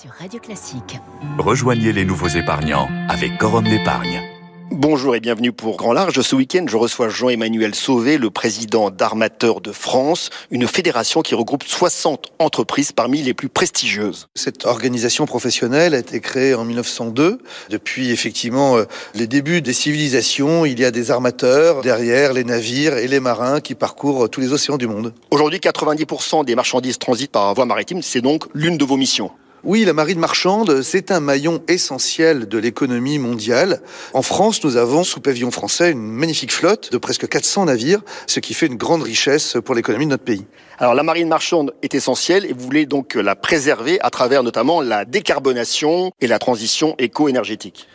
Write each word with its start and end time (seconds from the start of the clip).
sur 0.00 0.10
Radio 0.12 0.38
Classique. 0.38 1.00
Rejoignez 1.38 1.92
les 1.92 2.04
nouveaux 2.04 2.28
épargnants 2.28 2.88
avec 3.08 3.36
Corum 3.36 3.64
l'épargne. 3.64 4.22
Bonjour 4.70 5.16
et 5.16 5.20
bienvenue 5.20 5.50
pour 5.50 5.76
Grand 5.76 5.92
Large. 5.92 6.20
Ce 6.20 6.36
week-end, 6.36 6.64
je 6.68 6.76
reçois 6.76 7.08
Jean-Emmanuel 7.08 7.74
Sauvé, 7.74 8.16
le 8.16 8.30
président 8.30 8.90
d'Armateurs 8.90 9.60
de 9.60 9.72
France, 9.72 10.30
une 10.52 10.68
fédération 10.68 11.22
qui 11.22 11.34
regroupe 11.34 11.64
60 11.64 12.32
entreprises 12.38 12.92
parmi 12.92 13.22
les 13.22 13.34
plus 13.34 13.48
prestigieuses. 13.48 14.28
Cette 14.36 14.66
organisation 14.66 15.26
professionnelle 15.26 15.94
a 15.94 15.98
été 15.98 16.20
créée 16.20 16.54
en 16.54 16.64
1902. 16.64 17.38
Depuis 17.70 18.10
effectivement 18.10 18.76
euh, 18.76 18.84
les 19.14 19.26
débuts 19.26 19.62
des 19.62 19.72
civilisations, 19.72 20.64
il 20.64 20.78
y 20.78 20.84
a 20.84 20.92
des 20.92 21.10
armateurs 21.10 21.80
derrière 21.80 22.32
les 22.32 22.44
navires 22.44 22.98
et 22.98 23.08
les 23.08 23.20
marins 23.20 23.60
qui 23.60 23.74
parcourent 23.74 24.30
tous 24.30 24.40
les 24.40 24.52
océans 24.52 24.76
du 24.76 24.86
monde. 24.86 25.12
Aujourd'hui, 25.32 25.58
90% 25.58 26.44
des 26.44 26.54
marchandises 26.54 26.98
transitent 26.98 27.32
par 27.32 27.52
voie 27.54 27.64
maritime. 27.64 28.00
C'est 28.02 28.20
donc 28.20 28.44
l'une 28.54 28.78
de 28.78 28.84
vos 28.84 28.96
missions. 28.96 29.32
Oui, 29.64 29.84
la 29.84 29.92
marine 29.92 30.20
marchande, 30.20 30.82
c'est 30.82 31.10
un 31.10 31.18
maillon 31.18 31.60
essentiel 31.66 32.46
de 32.46 32.58
l'économie 32.58 33.18
mondiale. 33.18 33.80
En 34.14 34.22
France, 34.22 34.62
nous 34.62 34.76
avons, 34.76 35.02
sous 35.02 35.20
pavillon 35.20 35.50
français, 35.50 35.90
une 35.90 36.12
magnifique 36.12 36.52
flotte 36.52 36.92
de 36.92 36.98
presque 36.98 37.28
400 37.28 37.64
navires, 37.64 38.00
ce 38.28 38.38
qui 38.38 38.54
fait 38.54 38.66
une 38.66 38.76
grande 38.76 39.02
richesse 39.02 39.56
pour 39.64 39.74
l'économie 39.74 40.04
de 40.04 40.10
notre 40.10 40.22
pays. 40.22 40.46
Alors 40.78 40.94
la 40.94 41.02
marine 41.02 41.26
marchande 41.26 41.74
est 41.82 41.96
essentielle 41.96 42.46
et 42.46 42.52
vous 42.52 42.64
voulez 42.64 42.86
donc 42.86 43.16
la 43.16 43.34
préserver 43.34 43.98
à 44.00 44.10
travers 44.10 44.44
notamment 44.44 44.80
la 44.80 45.04
décarbonation 45.04 46.12
et 46.20 46.28
la 46.28 46.38
transition 46.38 46.94
éco-énergétique. 46.98 47.88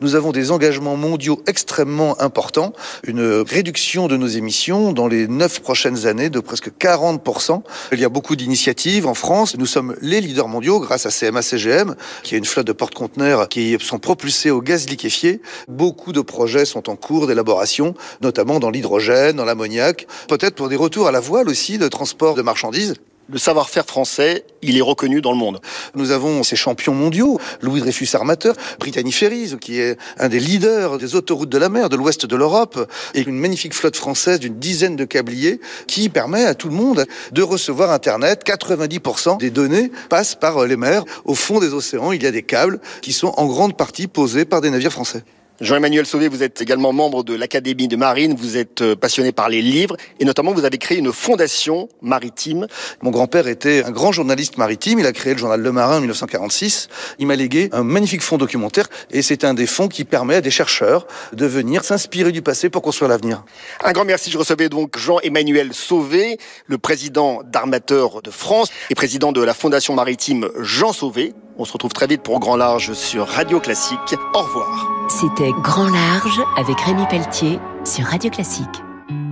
Nous 0.00 0.14
avons 0.14 0.32
des 0.32 0.50
engagements 0.50 0.96
mondiaux 0.96 1.42
extrêmement 1.46 2.20
importants, 2.22 2.72
une 3.04 3.44
réduction 3.46 4.08
de 4.08 4.16
nos 4.16 4.26
émissions 4.26 4.92
dans 4.92 5.06
les 5.06 5.28
neuf 5.28 5.60
prochaines 5.60 6.06
années 6.06 6.30
de 6.30 6.40
presque 6.40 6.70
40%. 6.78 7.62
Il 7.92 8.00
y 8.00 8.04
a 8.04 8.08
beaucoup 8.08 8.34
d'initiatives 8.34 9.06
en 9.06 9.14
France. 9.14 9.56
Nous 9.58 9.66
sommes 9.66 9.96
les 10.00 10.20
leaders 10.20 10.48
mondiaux 10.48 10.80
grâce 10.80 11.04
à 11.04 11.10
CMA-CGM, 11.10 11.96
qui 12.22 12.34
a 12.34 12.38
une 12.38 12.44
flotte 12.44 12.66
de 12.66 12.72
porte-conteneurs 12.72 13.48
qui 13.48 13.76
sont 13.80 13.98
propulsés 13.98 14.50
au 14.50 14.62
gaz 14.62 14.88
liquéfié. 14.88 15.42
Beaucoup 15.68 16.12
de 16.12 16.20
projets 16.20 16.64
sont 16.64 16.88
en 16.88 16.96
cours 16.96 17.26
d'élaboration, 17.26 17.94
notamment 18.22 18.58
dans 18.58 18.70
l'hydrogène, 18.70 19.36
dans 19.36 19.44
l'ammoniac, 19.44 20.06
peut-être 20.28 20.54
pour 20.54 20.68
des 20.68 20.76
retours 20.76 21.08
à 21.08 21.12
la 21.12 21.20
voile 21.20 21.48
aussi 21.48 21.78
de 21.78 21.88
transport 21.88 22.34
de 22.34 22.42
marchandises 22.42 22.94
le 23.30 23.38
savoir-faire 23.38 23.86
français, 23.86 24.44
il 24.62 24.76
est 24.76 24.82
reconnu 24.82 25.20
dans 25.20 25.32
le 25.32 25.38
monde. 25.38 25.60
Nous 25.94 26.10
avons 26.10 26.42
ces 26.42 26.56
champions 26.56 26.94
mondiaux, 26.94 27.40
Louis 27.60 27.80
Dreyfus 27.80 28.08
Armateur, 28.14 28.54
Brittany 28.78 29.12
Ferries, 29.12 29.56
qui 29.60 29.80
est 29.80 29.96
un 30.18 30.28
des 30.28 30.40
leaders 30.40 30.98
des 30.98 31.14
autoroutes 31.14 31.48
de 31.48 31.58
la 31.58 31.68
mer 31.68 31.88
de 31.88 31.96
l'ouest 31.96 32.26
de 32.26 32.36
l'Europe, 32.36 32.90
et 33.14 33.22
une 33.22 33.38
magnifique 33.38 33.74
flotte 33.74 33.96
française 33.96 34.40
d'une 34.40 34.58
dizaine 34.58 34.96
de 34.96 35.04
câbliers 35.04 35.60
qui 35.86 36.08
permet 36.08 36.44
à 36.44 36.54
tout 36.54 36.68
le 36.68 36.74
monde 36.74 37.06
de 37.32 37.42
recevoir 37.42 37.90
Internet. 37.90 38.44
90% 38.44 39.38
des 39.38 39.50
données 39.50 39.90
passent 40.08 40.34
par 40.34 40.64
les 40.66 40.76
mers. 40.76 41.04
Au 41.24 41.34
fond 41.34 41.60
des 41.60 41.72
océans, 41.72 42.12
il 42.12 42.22
y 42.22 42.26
a 42.26 42.32
des 42.32 42.42
câbles 42.42 42.80
qui 43.02 43.12
sont 43.12 43.32
en 43.36 43.46
grande 43.46 43.76
partie 43.76 44.06
posés 44.06 44.44
par 44.44 44.60
des 44.60 44.70
navires 44.70 44.92
français. 44.92 45.22
Jean-Emmanuel 45.60 46.06
Sauvé, 46.06 46.28
vous 46.28 46.42
êtes 46.42 46.62
également 46.62 46.90
membre 46.94 47.22
de 47.22 47.34
l'Académie 47.34 47.86
de 47.86 47.94
Marine, 47.94 48.34
vous 48.34 48.56
êtes 48.56 48.80
euh, 48.80 48.96
passionné 48.96 49.30
par 49.30 49.50
les 49.50 49.60
livres 49.60 49.94
et 50.18 50.24
notamment 50.24 50.54
vous 50.54 50.64
avez 50.64 50.78
créé 50.78 50.96
une 50.96 51.12
fondation 51.12 51.90
maritime. 52.00 52.66
Mon 53.02 53.10
grand-père 53.10 53.46
était 53.46 53.84
un 53.84 53.90
grand 53.90 54.10
journaliste 54.10 54.56
maritime, 54.56 55.00
il 55.00 55.06
a 55.06 55.12
créé 55.12 55.34
le 55.34 55.38
journal 55.38 55.60
Le 55.60 55.70
Marin 55.70 55.98
en 55.98 56.00
1946. 56.00 56.88
Il 57.18 57.26
m'a 57.26 57.36
légué 57.36 57.68
un 57.72 57.82
magnifique 57.82 58.22
fonds 58.22 58.38
documentaire 58.38 58.88
et 59.10 59.20
c'est 59.20 59.44
un 59.44 59.52
des 59.52 59.66
fonds 59.66 59.88
qui 59.88 60.06
permet 60.06 60.36
à 60.36 60.40
des 60.40 60.50
chercheurs 60.50 61.06
de 61.34 61.44
venir 61.44 61.84
s'inspirer 61.84 62.32
du 62.32 62.40
passé 62.40 62.70
pour 62.70 62.80
construire 62.80 63.10
l'avenir. 63.10 63.44
Un 63.84 63.92
grand 63.92 64.06
merci, 64.06 64.30
je 64.30 64.38
recevais 64.38 64.70
donc 64.70 64.96
Jean-Emmanuel 64.96 65.74
Sauvé, 65.74 66.38
le 66.68 66.78
président 66.78 67.42
d'Armateurs 67.44 68.22
de 68.22 68.30
France 68.30 68.70
et 68.88 68.94
président 68.94 69.30
de 69.30 69.42
la 69.42 69.52
Fondation 69.52 69.92
maritime 69.92 70.48
Jean 70.58 70.94
Sauvé. 70.94 71.34
On 71.58 71.66
se 71.66 71.74
retrouve 71.74 71.92
très 71.92 72.06
vite 72.06 72.22
pour 72.22 72.40
Grand 72.40 72.56
Large 72.56 72.94
sur 72.94 73.28
Radio 73.28 73.60
Classique. 73.60 74.14
Au 74.32 74.38
revoir. 74.38 74.88
C'était 75.10 75.49
Grand 75.52 75.88
Large 75.88 76.40
avec 76.56 76.80
Rémi 76.80 77.04
Pelletier 77.08 77.58
sur 77.84 78.04
Radio 78.06 78.30
Classique. 78.30 78.82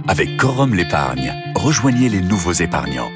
Avec 0.09 0.37
Corum 0.37 0.75
l'épargne, 0.75 1.35
rejoignez 1.55 2.09
les 2.09 2.21
nouveaux 2.21 2.53
épargnants. 2.53 3.11